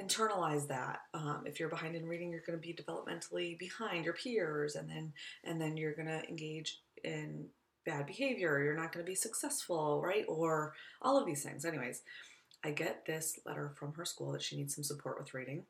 internalize 0.00 0.68
that. 0.68 1.00
Um, 1.14 1.42
if 1.44 1.60
you're 1.60 1.68
behind 1.68 1.96
in 1.96 2.06
reading, 2.06 2.30
you're 2.30 2.42
going 2.46 2.58
to 2.58 2.66
be 2.66 2.74
developmentally 2.74 3.58
behind 3.58 4.04
your 4.04 4.14
peers, 4.14 4.76
and 4.76 4.88
then 4.88 5.12
and 5.44 5.60
then 5.60 5.76
you're 5.76 5.94
going 5.94 6.08
to 6.08 6.26
engage 6.28 6.80
in 7.04 7.46
bad 7.84 8.06
behavior. 8.06 8.62
You're 8.62 8.76
not 8.76 8.92
going 8.92 9.04
to 9.04 9.10
be 9.10 9.16
successful, 9.16 10.00
right? 10.00 10.24
Or 10.28 10.74
all 11.02 11.18
of 11.18 11.26
these 11.26 11.42
things. 11.42 11.64
Anyways, 11.64 12.02
I 12.64 12.70
get 12.70 13.04
this 13.04 13.40
letter 13.44 13.72
from 13.76 13.92
her 13.94 14.04
school 14.04 14.32
that 14.32 14.42
she 14.42 14.56
needs 14.56 14.74
some 14.74 14.84
support 14.84 15.18
with 15.18 15.34
reading. 15.34 15.64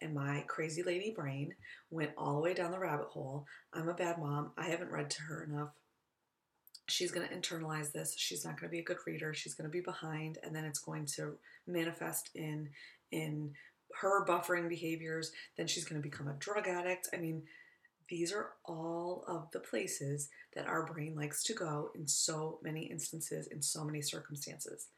And 0.00 0.14
my 0.14 0.44
crazy 0.48 0.82
lady 0.82 1.10
brain 1.10 1.54
went 1.90 2.10
all 2.18 2.34
the 2.34 2.40
way 2.40 2.54
down 2.54 2.72
the 2.72 2.78
rabbit 2.78 3.08
hole. 3.08 3.46
I'm 3.72 3.88
a 3.88 3.94
bad 3.94 4.18
mom. 4.18 4.50
I 4.58 4.64
haven't 4.64 4.90
read 4.90 5.10
to 5.10 5.22
her 5.22 5.44
enough. 5.44 5.70
She's 6.88 7.12
going 7.12 7.28
to 7.28 7.34
internalize 7.34 7.92
this. 7.92 8.14
She's 8.18 8.44
not 8.44 8.60
going 8.60 8.68
to 8.68 8.72
be 8.72 8.80
a 8.80 8.84
good 8.84 8.98
reader. 9.06 9.32
She's 9.32 9.54
going 9.54 9.70
to 9.70 9.72
be 9.72 9.80
behind 9.80 10.38
and 10.42 10.54
then 10.54 10.64
it's 10.64 10.80
going 10.80 11.06
to 11.16 11.36
manifest 11.66 12.30
in 12.34 12.68
in 13.12 13.52
her 14.00 14.26
buffering 14.26 14.68
behaviors. 14.68 15.30
Then 15.56 15.68
she's 15.68 15.84
going 15.84 16.02
to 16.02 16.08
become 16.08 16.26
a 16.26 16.34
drug 16.34 16.66
addict. 16.66 17.08
I 17.14 17.18
mean, 17.18 17.42
these 18.08 18.32
are 18.32 18.50
all 18.64 19.24
of 19.28 19.50
the 19.52 19.60
places 19.60 20.28
that 20.54 20.66
our 20.66 20.84
brain 20.84 21.14
likes 21.14 21.44
to 21.44 21.54
go 21.54 21.90
in 21.94 22.08
so 22.08 22.58
many 22.62 22.82
instances, 22.82 23.46
in 23.46 23.62
so 23.62 23.84
many 23.84 24.02
circumstances. 24.02 24.88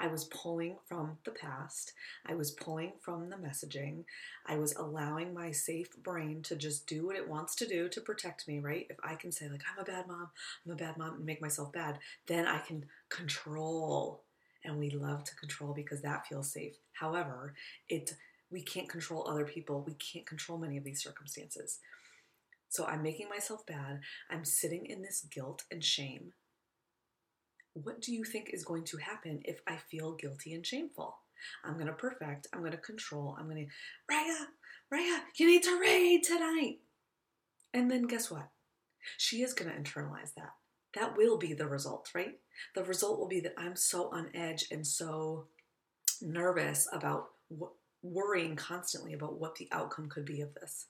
I 0.00 0.06
was 0.06 0.24
pulling 0.24 0.76
from 0.86 1.18
the 1.24 1.30
past. 1.30 1.92
I 2.26 2.34
was 2.34 2.52
pulling 2.52 2.92
from 3.00 3.28
the 3.28 3.36
messaging. 3.36 4.04
I 4.46 4.56
was 4.56 4.74
allowing 4.74 5.34
my 5.34 5.50
safe 5.50 5.94
brain 6.02 6.42
to 6.44 6.56
just 6.56 6.86
do 6.86 7.06
what 7.06 7.16
it 7.16 7.28
wants 7.28 7.54
to 7.56 7.66
do 7.66 7.88
to 7.90 8.00
protect 8.00 8.48
me, 8.48 8.58
right? 8.58 8.86
If 8.88 8.96
I 9.04 9.14
can 9.14 9.30
say, 9.30 9.48
like, 9.48 9.62
I'm 9.70 9.80
a 9.80 9.84
bad 9.84 10.08
mom, 10.08 10.30
I'm 10.64 10.72
a 10.72 10.76
bad 10.76 10.96
mom, 10.96 11.16
and 11.16 11.26
make 11.26 11.42
myself 11.42 11.70
bad, 11.72 11.98
then 12.26 12.46
I 12.46 12.58
can 12.58 12.86
control. 13.10 14.22
And 14.64 14.78
we 14.78 14.90
love 14.90 15.24
to 15.24 15.36
control 15.36 15.74
because 15.74 16.00
that 16.02 16.26
feels 16.26 16.50
safe. 16.50 16.76
However, 16.92 17.54
it 17.88 18.14
we 18.50 18.62
can't 18.62 18.88
control 18.88 19.28
other 19.28 19.44
people. 19.44 19.84
We 19.86 19.94
can't 19.94 20.26
control 20.26 20.58
many 20.58 20.76
of 20.76 20.84
these 20.84 21.02
circumstances. 21.02 21.78
So 22.68 22.84
I'm 22.84 23.02
making 23.02 23.28
myself 23.28 23.64
bad. 23.66 24.00
I'm 24.28 24.44
sitting 24.44 24.86
in 24.86 25.02
this 25.02 25.26
guilt 25.30 25.64
and 25.70 25.84
shame. 25.84 26.32
What 27.74 28.00
do 28.00 28.12
you 28.12 28.24
think 28.24 28.50
is 28.50 28.64
going 28.64 28.84
to 28.84 28.96
happen 28.98 29.40
if 29.44 29.60
I 29.66 29.76
feel 29.76 30.14
guilty 30.14 30.54
and 30.54 30.66
shameful? 30.66 31.16
I'm 31.64 31.74
going 31.74 31.86
to 31.86 31.92
perfect. 31.92 32.48
I'm 32.52 32.60
going 32.60 32.72
to 32.72 32.78
control. 32.78 33.36
I'm 33.38 33.48
going 33.48 33.66
to, 33.66 34.14
Raya, 34.14 34.46
Raya, 34.92 35.20
you 35.36 35.46
need 35.46 35.62
to 35.62 35.78
read 35.80 36.22
tonight. 36.22 36.78
And 37.72 37.90
then 37.90 38.02
guess 38.02 38.30
what? 38.30 38.48
She 39.16 39.42
is 39.42 39.54
going 39.54 39.70
to 39.70 39.76
internalize 39.76 40.34
that. 40.36 40.52
That 40.94 41.16
will 41.16 41.38
be 41.38 41.54
the 41.54 41.68
result, 41.68 42.10
right? 42.14 42.38
The 42.74 42.84
result 42.84 43.18
will 43.18 43.28
be 43.28 43.40
that 43.40 43.54
I'm 43.56 43.76
so 43.76 44.10
on 44.12 44.28
edge 44.34 44.66
and 44.70 44.86
so 44.86 45.46
nervous 46.20 46.88
about 46.92 47.28
worrying 48.02 48.56
constantly 48.56 49.14
about 49.14 49.38
what 49.38 49.54
the 49.54 49.68
outcome 49.72 50.08
could 50.08 50.24
be 50.24 50.40
of 50.40 50.52
this 50.54 50.86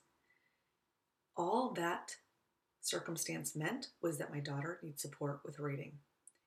all 1.41 1.73
that 1.73 2.15
circumstance 2.81 3.55
meant 3.55 3.87
was 4.01 4.17
that 4.17 4.31
my 4.31 4.39
daughter 4.39 4.79
needs 4.83 5.01
support 5.01 5.41
with 5.45 5.59
reading. 5.59 5.93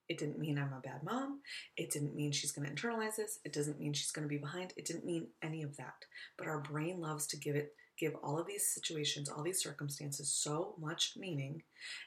It 0.08 0.18
didn't 0.18 0.38
mean 0.38 0.58
I'm 0.58 0.72
a 0.72 0.80
bad 0.80 1.02
mom. 1.02 1.40
It 1.76 1.90
didn't 1.90 2.14
mean 2.14 2.32
she's 2.32 2.52
going 2.52 2.68
to 2.68 2.74
internalize 2.74 3.16
this. 3.16 3.38
It 3.44 3.52
doesn't 3.52 3.78
mean 3.78 3.92
she's 3.92 4.10
going 4.10 4.24
to 4.24 4.28
be 4.28 4.38
behind. 4.38 4.74
It 4.76 4.84
didn't 4.84 5.06
mean 5.06 5.28
any 5.42 5.62
of 5.62 5.76
that. 5.76 6.04
But 6.36 6.46
our 6.46 6.60
brain 6.60 7.00
loves 7.00 7.26
to 7.28 7.36
give 7.36 7.56
it 7.56 7.74
give 7.96 8.14
all 8.24 8.40
of 8.40 8.46
these 8.46 8.66
situations, 8.66 9.28
all 9.28 9.44
these 9.44 9.62
circumstances 9.62 10.28
so 10.28 10.74
much 10.80 11.12
meaning, 11.16 11.62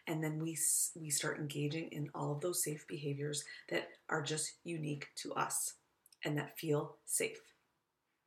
and 0.07 0.21
then 0.21 0.37
we 0.39 0.57
we 0.95 1.09
start 1.09 1.39
engaging 1.39 1.87
in 1.91 2.09
all 2.13 2.33
of 2.33 2.41
those 2.41 2.63
safe 2.63 2.85
behaviors 2.87 3.43
that 3.69 3.87
are 4.09 4.21
just 4.21 4.53
unique 4.63 5.07
to 5.15 5.33
us 5.33 5.75
and 6.25 6.37
that 6.37 6.57
feel 6.57 6.97
safe. 7.05 7.39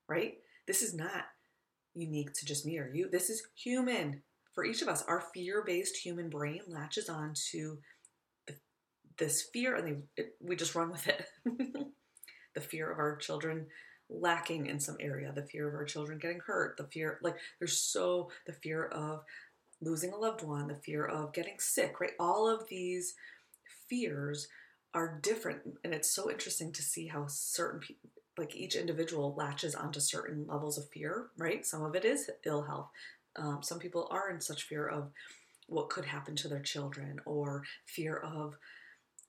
Right? 0.09 0.39
This 0.67 0.83
is 0.83 0.95
not 0.95 1.27
unique 1.95 2.33
to 2.35 2.47
just 2.47 2.67
me 2.67 2.79
or 2.79 2.91
you. 2.93 3.09
This 3.11 3.31
is 3.31 3.43
human 3.55 4.23
for 4.53 4.65
each 4.65 4.83
of 4.83 4.89
us, 4.89 5.03
our 5.05 5.23
fear 5.33 5.63
based 5.67 5.97
human 5.97 6.29
brain 6.29 6.61
latches 6.67 7.09
on 7.09 7.35
to 7.51 7.79
this 9.21 9.43
fear 9.43 9.77
and 9.77 9.87
they, 9.87 10.23
it, 10.23 10.35
we 10.41 10.57
just 10.57 10.75
run 10.75 10.91
with 10.91 11.07
it. 11.07 11.25
the 12.55 12.61
fear 12.61 12.91
of 12.91 12.99
our 12.99 13.17
children 13.17 13.67
lacking 14.09 14.67
in 14.67 14.81
some 14.81 14.97
area, 14.99 15.31
the 15.33 15.47
fear 15.47 15.69
of 15.69 15.75
our 15.75 15.85
children 15.85 16.19
getting 16.19 16.41
hurt, 16.45 16.77
the 16.77 16.85
fear, 16.85 17.21
like, 17.23 17.37
there's 17.61 17.79
so, 17.79 18.31
the 18.47 18.53
fear 18.53 18.87
of 18.87 19.23
losing 19.81 20.13
a 20.13 20.17
loved 20.17 20.43
one, 20.43 20.67
the 20.67 20.75
fear 20.75 21.05
of 21.05 21.33
getting 21.33 21.59
sick, 21.61 22.01
right? 22.01 22.13
All 22.19 22.49
of 22.49 22.69
these 22.69 23.15
fears 23.89 24.49
are 24.93 25.21
different. 25.23 25.61
And 25.85 25.95
it's 25.95 26.11
so 26.11 26.29
interesting 26.29 26.73
to 26.73 26.83
see 26.83 27.07
how 27.07 27.27
certain 27.29 27.79
people, 27.79 28.11
like 28.37 28.57
each 28.57 28.75
individual 28.75 29.35
latches 29.37 29.75
onto 29.75 30.01
certain 30.01 30.47
levels 30.49 30.79
of 30.79 30.89
fear, 30.89 31.27
right? 31.37 31.65
Some 31.65 31.85
of 31.85 31.95
it 31.95 32.05
is 32.05 32.31
ill 32.45 32.63
health, 32.63 32.89
um, 33.37 33.61
some 33.63 33.79
people 33.79 34.09
are 34.11 34.31
in 34.31 34.41
such 34.41 34.65
fear 34.65 34.87
of 34.87 35.11
what 35.69 35.89
could 35.89 36.05
happen 36.05 36.35
to 36.37 36.49
their 36.49 36.61
children 36.61 37.21
or 37.25 37.63
fear 37.87 38.17
of 38.17 38.57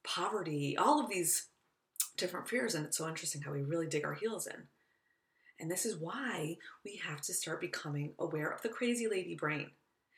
poverty, 0.04 0.78
all 0.78 1.00
of 1.00 1.10
these 1.10 1.48
different 2.18 2.48
fears. 2.48 2.76
And 2.76 2.86
it's 2.86 2.98
so 2.98 3.08
interesting 3.08 3.42
how 3.42 3.52
we 3.52 3.64
really 3.64 3.88
dig 3.88 4.06
our 4.06 4.14
heels 4.14 4.48
in. 4.48 4.64
And 5.60 5.70
this 5.70 5.86
is 5.86 5.98
why 5.98 6.58
we 6.84 7.00
have 7.06 7.22
to 7.22 7.34
start 7.34 7.62
becoming 7.62 8.14
aware 8.20 8.50
of 8.50 8.62
the 8.62 8.70
crazy 8.70 9.08
lady 9.08 9.36
brain 9.36 9.72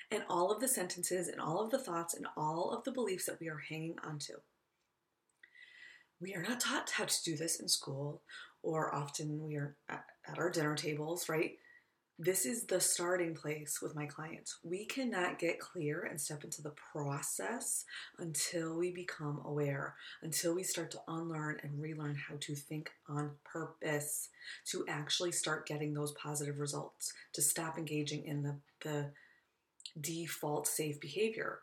and 0.09 0.23
all 0.29 0.51
of 0.51 0.61
the 0.61 0.67
sentences 0.67 1.27
and 1.27 1.41
all 1.41 1.59
of 1.59 1.71
the 1.71 1.79
thoughts 1.79 2.13
and 2.13 2.27
all 2.37 2.71
of 2.71 2.83
the 2.83 2.91
beliefs 2.91 3.25
that 3.25 3.39
we 3.39 3.49
are 3.49 3.57
hanging 3.69 3.95
onto. 4.03 4.33
We 6.21 6.35
are 6.35 6.41
not 6.41 6.61
taught 6.61 6.91
how 6.91 7.05
to 7.05 7.23
do 7.25 7.35
this 7.35 7.59
in 7.59 7.67
school, 7.67 8.21
or 8.61 8.95
often 8.95 9.43
we 9.43 9.57
are 9.57 9.75
at, 9.89 10.05
at 10.25 10.37
our 10.37 10.49
dinner 10.49 10.75
tables, 10.75 11.27
right? 11.27 11.57
This 12.19 12.45
is 12.45 12.65
the 12.65 12.79
starting 12.79 13.33
place 13.33 13.79
with 13.81 13.95
my 13.95 14.05
clients. 14.05 14.59
We 14.63 14.85
cannot 14.85 15.39
get 15.39 15.59
clear 15.59 16.03
and 16.03 16.21
step 16.21 16.43
into 16.43 16.61
the 16.61 16.73
process 16.91 17.85
until 18.19 18.77
we 18.77 18.91
become 18.91 19.41
aware, 19.43 19.95
until 20.21 20.53
we 20.53 20.63
start 20.63 20.91
to 20.91 21.01
unlearn 21.07 21.57
and 21.63 21.81
relearn 21.81 22.15
how 22.15 22.35
to 22.41 22.55
think 22.55 22.91
on 23.09 23.31
purpose, 23.43 24.29
to 24.67 24.85
actually 24.87 25.31
start 25.31 25.67
getting 25.67 25.93
those 25.93 26.13
positive 26.13 26.59
results, 26.59 27.11
to 27.33 27.41
stop 27.41 27.79
engaging 27.79 28.25
in 28.25 28.43
the, 28.43 28.59
the 28.81 29.11
default 29.99 30.67
safe 30.67 30.99
behavior. 30.99 31.61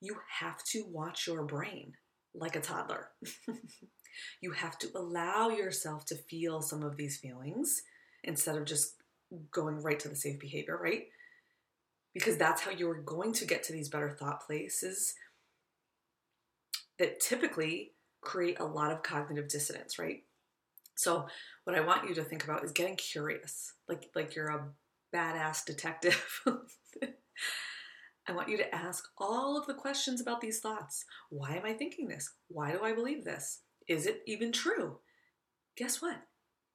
You 0.00 0.16
have 0.40 0.64
to 0.72 0.84
watch 0.90 1.28
your 1.28 1.44
brain 1.44 1.92
like 2.34 2.56
a 2.56 2.60
toddler. 2.60 3.10
you 4.40 4.50
have 4.50 4.78
to 4.78 4.88
allow 4.96 5.48
yourself 5.50 6.06
to 6.06 6.16
feel 6.16 6.60
some 6.60 6.82
of 6.82 6.96
these 6.96 7.18
feelings 7.18 7.82
instead 8.24 8.56
of 8.56 8.64
just 8.64 9.01
going 9.50 9.82
right 9.82 9.98
to 10.00 10.08
the 10.08 10.16
safe 10.16 10.38
behavior, 10.38 10.78
right? 10.80 11.04
Because 12.14 12.36
that's 12.36 12.62
how 12.62 12.70
you're 12.70 13.00
going 13.02 13.32
to 13.34 13.46
get 13.46 13.62
to 13.64 13.72
these 13.72 13.88
better 13.88 14.10
thought 14.10 14.44
places 14.46 15.14
that 16.98 17.20
typically 17.20 17.92
create 18.20 18.60
a 18.60 18.64
lot 18.64 18.92
of 18.92 19.02
cognitive 19.02 19.48
dissonance, 19.48 19.98
right? 19.98 20.22
So 20.94 21.26
what 21.64 21.76
I 21.76 21.80
want 21.80 22.08
you 22.08 22.14
to 22.16 22.24
think 22.24 22.44
about 22.44 22.64
is 22.64 22.72
getting 22.72 22.96
curious, 22.96 23.72
like 23.88 24.10
like 24.14 24.34
you're 24.34 24.48
a 24.48 24.68
badass 25.14 25.64
detective. 25.64 26.40
I 28.28 28.32
want 28.32 28.48
you 28.48 28.56
to 28.58 28.74
ask 28.74 29.04
all 29.18 29.58
of 29.58 29.66
the 29.66 29.74
questions 29.74 30.20
about 30.20 30.40
these 30.40 30.60
thoughts. 30.60 31.04
Why 31.30 31.56
am 31.56 31.64
I 31.64 31.72
thinking 31.72 32.06
this? 32.06 32.32
Why 32.48 32.70
do 32.70 32.82
I 32.84 32.92
believe 32.92 33.24
this? 33.24 33.62
Is 33.88 34.06
it 34.06 34.22
even 34.26 34.52
true? 34.52 34.98
Guess 35.76 36.00
what? 36.00 36.22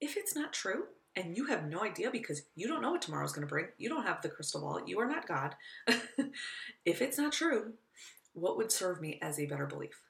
If 0.00 0.16
it's 0.16 0.36
not 0.36 0.52
true, 0.52 0.84
and 1.18 1.36
you 1.36 1.46
have 1.46 1.68
no 1.68 1.82
idea 1.82 2.10
because 2.12 2.42
you 2.54 2.68
don't 2.68 2.80
know 2.80 2.92
what 2.92 3.02
tomorrow's 3.02 3.32
going 3.32 3.46
to 3.46 3.50
bring, 3.50 3.66
you 3.76 3.88
don't 3.88 4.06
have 4.06 4.22
the 4.22 4.28
crystal 4.28 4.60
ball, 4.60 4.80
you 4.86 5.00
are 5.00 5.08
not 5.08 5.26
God. 5.26 5.56
if 6.84 7.02
it's 7.02 7.18
not 7.18 7.32
true, 7.32 7.72
what 8.34 8.56
would 8.56 8.70
serve 8.70 9.00
me 9.00 9.18
as 9.20 9.38
a 9.38 9.46
better 9.46 9.66
belief? 9.66 10.00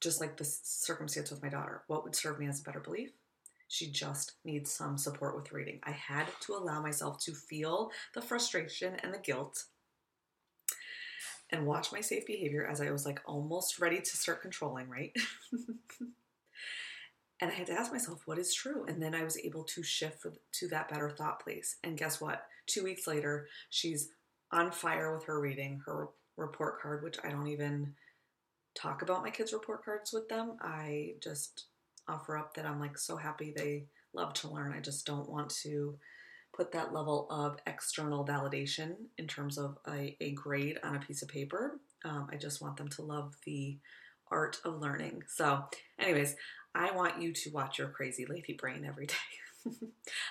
Just 0.00 0.20
like 0.20 0.36
the 0.36 0.44
circumstance 0.44 1.32
with 1.32 1.42
my 1.42 1.48
daughter, 1.48 1.82
what 1.88 2.04
would 2.04 2.14
serve 2.14 2.38
me 2.38 2.46
as 2.46 2.60
a 2.60 2.62
better 2.62 2.78
belief? 2.78 3.10
She 3.66 3.90
just 3.90 4.34
needs 4.44 4.70
some 4.70 4.96
support 4.96 5.34
with 5.34 5.50
reading. 5.50 5.80
I 5.82 5.92
had 5.92 6.28
to 6.42 6.54
allow 6.54 6.80
myself 6.80 7.18
to 7.24 7.32
feel 7.32 7.90
the 8.14 8.22
frustration 8.22 8.96
and 9.02 9.12
the 9.12 9.18
guilt 9.18 9.64
and 11.50 11.66
watch 11.66 11.90
my 11.90 12.00
safe 12.00 12.24
behavior 12.26 12.66
as 12.70 12.80
I 12.80 12.92
was 12.92 13.04
like 13.04 13.20
almost 13.26 13.80
ready 13.80 14.00
to 14.00 14.16
start 14.16 14.42
controlling, 14.42 14.88
right? 14.88 15.12
and 17.42 17.50
I 17.50 17.54
had 17.54 17.66
to 17.66 17.72
ask 17.72 17.90
myself, 17.90 18.22
what 18.24 18.38
is 18.38 18.54
true? 18.54 18.84
And 18.86 19.02
then 19.02 19.16
I 19.16 19.24
was 19.24 19.36
able 19.36 19.64
to 19.64 19.82
shift 19.82 20.24
to 20.52 20.68
that 20.68 20.88
better 20.88 21.10
thought 21.10 21.42
place. 21.42 21.74
And 21.82 21.98
guess 21.98 22.20
what? 22.20 22.46
Two 22.68 22.84
weeks 22.84 23.08
later, 23.08 23.48
she's 23.68 24.10
on 24.52 24.70
fire 24.70 25.12
with 25.12 25.24
her 25.24 25.40
reading, 25.40 25.82
her 25.84 26.10
report 26.36 26.80
card, 26.80 27.02
which 27.02 27.18
I 27.24 27.30
don't 27.30 27.48
even 27.48 27.94
talk 28.76 29.02
about 29.02 29.24
my 29.24 29.30
kids' 29.30 29.52
report 29.52 29.84
cards 29.84 30.12
with 30.12 30.28
them. 30.28 30.56
I 30.62 31.14
just 31.20 31.64
offer 32.06 32.38
up 32.38 32.54
that 32.54 32.64
I'm 32.64 32.78
like 32.78 32.96
so 32.96 33.16
happy 33.16 33.52
they 33.56 33.86
love 34.14 34.34
to 34.34 34.48
learn. 34.48 34.72
I 34.72 34.78
just 34.78 35.04
don't 35.04 35.28
want 35.28 35.50
to 35.62 35.98
put 36.56 36.70
that 36.70 36.92
level 36.92 37.26
of 37.28 37.56
external 37.66 38.24
validation 38.24 38.94
in 39.18 39.26
terms 39.26 39.58
of 39.58 39.78
a, 39.88 40.16
a 40.20 40.30
grade 40.30 40.78
on 40.84 40.94
a 40.94 41.00
piece 41.00 41.22
of 41.22 41.28
paper. 41.28 41.80
Um, 42.04 42.28
I 42.32 42.36
just 42.36 42.62
want 42.62 42.76
them 42.76 42.88
to 42.90 43.02
love 43.02 43.34
the 43.44 43.78
art 44.30 44.58
of 44.64 44.80
learning. 44.80 45.22
So, 45.28 45.64
anyways, 45.98 46.36
I 46.74 46.90
want 46.92 47.20
you 47.20 47.32
to 47.32 47.50
watch 47.50 47.78
your 47.78 47.88
crazy 47.88 48.24
lady 48.26 48.54
brain 48.54 48.84
every 48.84 49.06
day. 49.06 49.14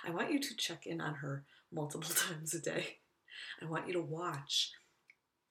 I 0.06 0.12
want 0.12 0.32
you 0.32 0.40
to 0.40 0.56
check 0.56 0.88
in 0.88 1.00
on 1.00 1.16
her 1.16 1.46
multiple 1.72 2.10
times 2.16 2.54
a 2.54 2.60
day. 2.60 2.98
I 3.62 3.66
want 3.66 3.88
you 3.88 3.94
to 3.94 4.02
watch 4.02 4.72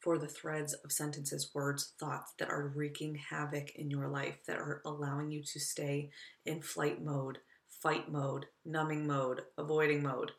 for 0.00 0.18
the 0.18 0.26
threads 0.26 0.72
of 0.72 0.92
sentences, 0.92 1.50
words, 1.54 1.92
thoughts 2.00 2.32
that 2.38 2.48
are 2.50 2.72
wreaking 2.74 3.16
havoc 3.16 3.74
in 3.76 3.90
your 3.90 4.08
life, 4.08 4.38
that 4.46 4.58
are 4.58 4.80
allowing 4.84 5.30
you 5.30 5.42
to 5.42 5.60
stay 5.60 6.10
in 6.46 6.62
flight 6.62 7.04
mode, 7.04 7.38
fight 7.68 8.10
mode, 8.10 8.46
numbing 8.64 9.06
mode, 9.06 9.42
avoiding 9.58 10.02
mode. 10.02 10.32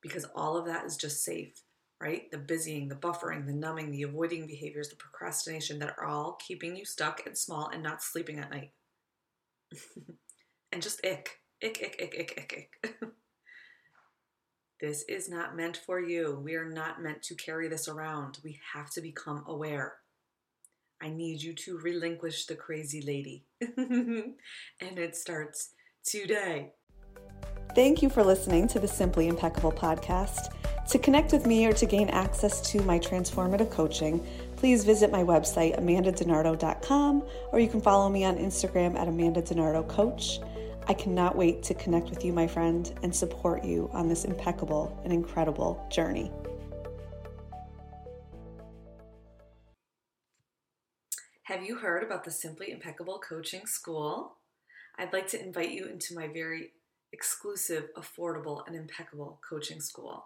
Because 0.00 0.24
all 0.34 0.56
of 0.56 0.64
that 0.66 0.86
is 0.86 0.96
just 0.96 1.22
safe, 1.22 1.62
right? 2.00 2.30
The 2.30 2.38
busying, 2.38 2.88
the 2.88 2.94
buffering, 2.94 3.46
the 3.46 3.52
numbing, 3.52 3.90
the 3.90 4.02
avoiding 4.02 4.46
behaviors, 4.46 4.88
the 4.88 4.96
procrastination 4.96 5.78
that 5.80 5.94
are 5.98 6.04
all 6.04 6.38
keeping 6.46 6.76
you 6.76 6.84
stuck 6.84 7.26
and 7.26 7.36
small 7.36 7.68
and 7.68 7.82
not 7.82 8.02
sleeping 8.02 8.38
at 8.38 8.50
night. 8.50 8.72
and 10.72 10.82
just 10.82 11.04
ick, 11.04 11.40
ick, 11.62 11.80
ick, 11.82 11.96
ick, 12.00 12.16
ick, 12.18 12.34
ick, 12.38 12.78
ick. 12.84 13.04
This 14.80 15.02
is 15.08 15.28
not 15.28 15.56
meant 15.56 15.76
for 15.76 15.98
you. 15.98 16.40
We 16.44 16.54
are 16.54 16.68
not 16.68 17.02
meant 17.02 17.22
to 17.24 17.34
carry 17.34 17.66
this 17.66 17.88
around. 17.88 18.38
We 18.44 18.60
have 18.74 18.90
to 18.90 19.00
become 19.00 19.42
aware. 19.48 19.94
I 21.02 21.08
need 21.08 21.42
you 21.42 21.52
to 21.54 21.78
relinquish 21.78 22.46
the 22.46 22.54
crazy 22.54 23.02
lady. 23.02 23.44
and 23.60 24.36
it 24.80 25.16
starts 25.16 25.70
today. 26.04 26.74
Thank 27.74 28.02
you 28.02 28.08
for 28.08 28.22
listening 28.22 28.68
to 28.68 28.78
the 28.78 28.86
Simply 28.86 29.26
Impeccable 29.26 29.72
podcast. 29.72 30.54
To 30.88 30.98
connect 30.98 31.32
with 31.32 31.46
me 31.46 31.66
or 31.66 31.72
to 31.74 31.84
gain 31.84 32.08
access 32.08 32.62
to 32.72 32.80
my 32.80 32.98
transformative 32.98 33.70
coaching, 33.70 34.26
please 34.56 34.84
visit 34.84 35.10
my 35.12 35.22
website, 35.22 35.78
amandadenardo.com, 35.78 37.24
or 37.52 37.60
you 37.60 37.68
can 37.68 37.82
follow 37.82 38.08
me 38.08 38.24
on 38.24 38.38
Instagram 38.38 38.98
at 38.98 39.06
Amanda 39.06 39.42
Denardo 39.42 39.86
Coach. 39.86 40.40
I 40.86 40.94
cannot 40.94 41.36
wait 41.36 41.62
to 41.64 41.74
connect 41.74 42.08
with 42.08 42.24
you, 42.24 42.32
my 42.32 42.46
friend, 42.46 42.90
and 43.02 43.14
support 43.14 43.64
you 43.64 43.90
on 43.92 44.08
this 44.08 44.24
impeccable 44.24 44.98
and 45.04 45.12
incredible 45.12 45.86
journey. 45.90 46.32
Have 51.42 51.64
you 51.64 51.76
heard 51.76 52.02
about 52.02 52.24
the 52.24 52.30
Simply 52.30 52.70
Impeccable 52.70 53.20
Coaching 53.28 53.66
School? 53.66 54.38
I'd 54.98 55.12
like 55.12 55.28
to 55.28 55.42
invite 55.42 55.70
you 55.70 55.86
into 55.86 56.14
my 56.14 56.28
very 56.28 56.70
exclusive, 57.12 57.90
affordable, 57.94 58.66
and 58.66 58.74
impeccable 58.74 59.38
coaching 59.46 59.82
school. 59.82 60.24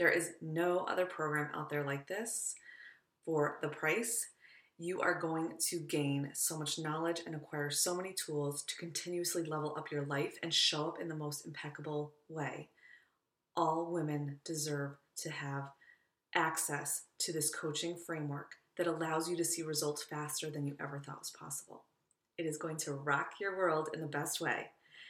There 0.00 0.10
is 0.10 0.30
no 0.40 0.78
other 0.88 1.04
program 1.04 1.50
out 1.54 1.68
there 1.68 1.84
like 1.84 2.08
this 2.08 2.54
for 3.22 3.58
the 3.60 3.68
price 3.68 4.30
you 4.78 5.02
are 5.02 5.20
going 5.20 5.52
to 5.68 5.78
gain 5.80 6.30
so 6.32 6.58
much 6.58 6.78
knowledge 6.78 7.20
and 7.26 7.34
acquire 7.34 7.68
so 7.68 7.94
many 7.94 8.14
tools 8.14 8.62
to 8.62 8.76
continuously 8.76 9.44
level 9.44 9.74
up 9.76 9.92
your 9.92 10.06
life 10.06 10.38
and 10.42 10.54
show 10.54 10.88
up 10.88 11.02
in 11.02 11.08
the 11.08 11.14
most 11.14 11.44
impeccable 11.44 12.14
way. 12.30 12.70
All 13.54 13.92
women 13.92 14.40
deserve 14.42 14.92
to 15.18 15.30
have 15.30 15.64
access 16.34 17.02
to 17.18 17.30
this 17.30 17.54
coaching 17.54 17.94
framework 17.94 18.52
that 18.78 18.86
allows 18.86 19.28
you 19.28 19.36
to 19.36 19.44
see 19.44 19.60
results 19.60 20.02
faster 20.02 20.50
than 20.50 20.66
you 20.66 20.76
ever 20.80 20.98
thought 20.98 21.18
was 21.18 21.34
possible. 21.38 21.84
It 22.38 22.46
is 22.46 22.56
going 22.56 22.78
to 22.78 22.94
rock 22.94 23.32
your 23.38 23.54
world 23.54 23.90
in 23.92 24.00
the 24.00 24.06
best 24.06 24.40
way. 24.40 24.68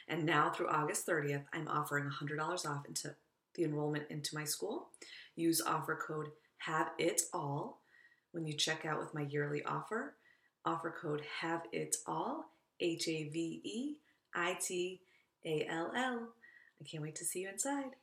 And 0.09 0.25
now 0.25 0.49
through 0.49 0.67
August 0.67 1.07
30th, 1.07 1.45
I'm 1.53 1.69
offering 1.69 2.09
$100 2.09 2.65
off 2.65 2.85
into 2.85 3.15
the 3.55 3.63
enrollment 3.63 4.05
into 4.09 4.35
my 4.35 4.43
school. 4.43 4.89
Use 5.35 5.61
offer 5.61 5.99
code 6.07 6.27
HAVE 6.57 6.87
IT 6.97 7.21
ALL 7.33 7.79
when 8.31 8.45
you 8.45 8.53
check 8.53 8.85
out 8.85 8.99
with 8.99 9.13
my 9.13 9.21
yearly 9.21 9.63
offer. 9.63 10.15
Offer 10.65 10.95
code 11.01 11.21
HAVE 11.41 11.61
IT 11.71 11.95
ALL, 12.07 12.45
H 12.79 13.07
A 13.07 13.29
V 13.29 13.61
E 13.63 13.95
I 14.35 14.57
T 14.61 15.01
A 15.45 15.65
L 15.69 15.91
L. 15.95 16.29
I 16.81 16.83
can't 16.83 17.03
wait 17.03 17.15
to 17.15 17.25
see 17.25 17.41
you 17.41 17.49
inside. 17.49 17.95